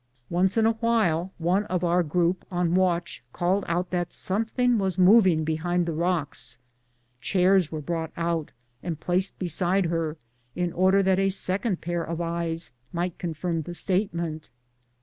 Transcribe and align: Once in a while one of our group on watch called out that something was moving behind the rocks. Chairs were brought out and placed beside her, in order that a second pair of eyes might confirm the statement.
Once 0.31 0.57
in 0.57 0.65
a 0.65 0.71
while 0.71 1.31
one 1.37 1.63
of 1.65 1.83
our 1.83 2.01
group 2.01 2.43
on 2.49 2.73
watch 2.73 3.23
called 3.33 3.63
out 3.67 3.91
that 3.91 4.11
something 4.11 4.79
was 4.79 4.97
moving 4.97 5.43
behind 5.43 5.85
the 5.85 5.93
rocks. 5.93 6.57
Chairs 7.21 7.71
were 7.71 7.81
brought 7.81 8.11
out 8.17 8.51
and 8.81 8.99
placed 8.99 9.37
beside 9.37 9.85
her, 9.85 10.17
in 10.55 10.73
order 10.73 11.03
that 11.03 11.19
a 11.19 11.29
second 11.29 11.81
pair 11.81 12.03
of 12.03 12.19
eyes 12.19 12.71
might 12.91 13.19
confirm 13.19 13.61
the 13.61 13.75
statement. 13.75 14.49